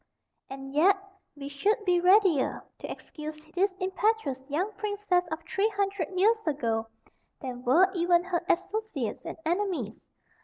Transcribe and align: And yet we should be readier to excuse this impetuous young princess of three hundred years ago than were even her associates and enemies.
And 0.49 0.73
yet 0.73 0.97
we 1.35 1.47
should 1.47 1.85
be 1.85 1.99
readier 2.01 2.63
to 2.79 2.91
excuse 2.91 3.45
this 3.53 3.71
impetuous 3.79 4.49
young 4.49 4.71
princess 4.71 5.25
of 5.31 5.43
three 5.43 5.69
hundred 5.69 6.09
years 6.19 6.37
ago 6.47 6.87
than 7.39 7.61
were 7.63 7.87
even 7.93 8.23
her 8.23 8.43
associates 8.49 9.21
and 9.25 9.37
enemies. 9.45 9.93